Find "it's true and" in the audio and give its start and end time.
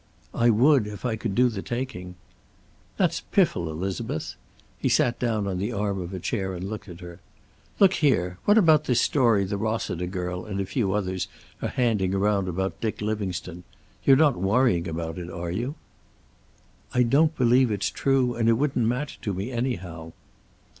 17.69-18.49